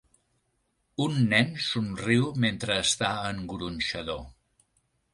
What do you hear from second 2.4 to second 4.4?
mentre està en gronxador.